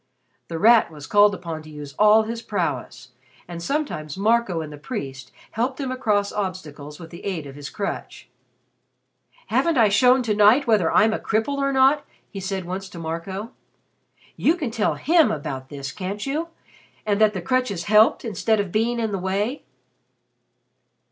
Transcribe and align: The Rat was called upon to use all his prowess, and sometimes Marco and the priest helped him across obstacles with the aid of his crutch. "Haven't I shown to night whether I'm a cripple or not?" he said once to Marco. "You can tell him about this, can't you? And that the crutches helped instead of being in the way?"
The 0.47 0.57
Rat 0.57 0.89
was 0.89 1.05
called 1.05 1.35
upon 1.35 1.61
to 1.61 1.69
use 1.69 1.93
all 1.99 2.23
his 2.23 2.41
prowess, 2.41 3.09
and 3.47 3.61
sometimes 3.61 4.17
Marco 4.17 4.59
and 4.61 4.73
the 4.73 4.79
priest 4.79 5.31
helped 5.51 5.79
him 5.79 5.91
across 5.91 6.33
obstacles 6.33 6.99
with 6.99 7.11
the 7.11 7.23
aid 7.23 7.45
of 7.45 7.53
his 7.53 7.69
crutch. 7.69 8.27
"Haven't 9.45 9.77
I 9.77 9.89
shown 9.89 10.23
to 10.23 10.33
night 10.33 10.65
whether 10.65 10.91
I'm 10.91 11.13
a 11.13 11.19
cripple 11.19 11.59
or 11.59 11.71
not?" 11.71 12.03
he 12.31 12.39
said 12.39 12.65
once 12.65 12.89
to 12.89 12.97
Marco. 12.97 13.51
"You 14.35 14.55
can 14.55 14.71
tell 14.71 14.95
him 14.95 15.31
about 15.31 15.69
this, 15.69 15.91
can't 15.91 16.25
you? 16.25 16.47
And 17.05 17.21
that 17.21 17.35
the 17.35 17.39
crutches 17.43 17.83
helped 17.83 18.25
instead 18.25 18.59
of 18.59 18.71
being 18.71 18.99
in 18.99 19.11
the 19.11 19.19
way?" 19.19 19.61